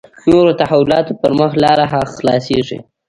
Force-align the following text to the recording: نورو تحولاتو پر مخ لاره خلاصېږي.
نورو 0.29 0.51
تحولاتو 0.61 1.13
پر 1.21 1.31
مخ 1.39 1.51
لاره 1.63 1.85
خلاصېږي. 2.15 2.77